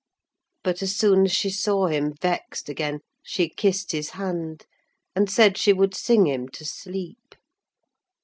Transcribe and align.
But 0.63 0.81
as 0.81 0.95
soon 0.95 1.25
as 1.25 1.31
she 1.31 1.51
saw 1.51 1.85
him 1.85 2.15
vexed 2.19 2.69
again, 2.69 3.01
she 3.21 3.47
kissed 3.49 3.91
his 3.91 4.09
hand, 4.17 4.65
and 5.15 5.29
said 5.29 5.59
she 5.59 5.73
would 5.73 5.93
sing 5.93 6.25
him 6.25 6.49
to 6.53 6.65
sleep. 6.65 7.35